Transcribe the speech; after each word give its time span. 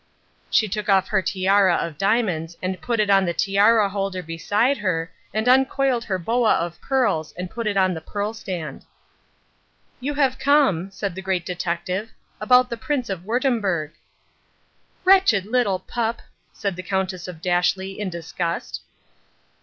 She 0.49 0.67
took 0.67 0.89
off 0.89 1.09
her 1.09 1.21
tiara 1.21 1.75
of 1.75 1.95
diamonds 1.99 2.57
and 2.59 2.81
put 2.81 2.99
it 2.99 3.11
on 3.11 3.23
the 3.23 3.35
tiara 3.35 3.87
holder 3.87 4.23
beside 4.23 4.77
her 4.79 5.11
and 5.31 5.47
uncoiled 5.47 6.05
her 6.05 6.17
boa 6.17 6.55
of 6.55 6.81
pearls 6.81 7.33
and 7.37 7.51
put 7.51 7.67
it 7.67 7.77
on 7.77 7.93
the 7.93 8.01
pearl 8.01 8.33
stand. 8.33 8.83
"You 9.99 10.15
have 10.15 10.39
come," 10.39 10.89
said 10.89 11.13
the 11.13 11.21
Great 11.21 11.45
Detective, 11.45 12.09
"about 12.39 12.71
the 12.71 12.77
Prince 12.77 13.11
of 13.11 13.25
Wurttemberg." 13.25 13.91
"Wretched 15.05 15.45
little 15.45 15.77
pup!" 15.77 16.23
said 16.51 16.75
the 16.75 16.81
Countess 16.81 17.27
of 17.27 17.39
Dashleigh 17.39 17.95
in 17.99 18.09
disgust. 18.09 18.81